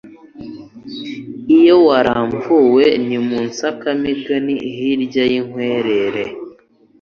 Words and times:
Iyo 1.57 1.75
waramvuwe 1.87 2.85
ni 3.07 3.17
mu 3.27 3.37
nsakazamigina 3.47 4.53
hirya 4.75 5.23
y'inkwerere. 5.31 6.23